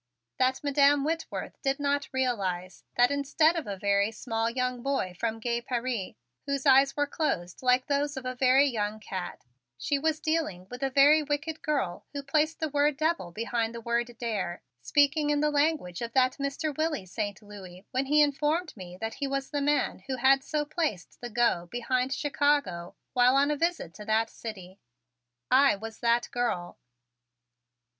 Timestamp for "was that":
25.75-26.27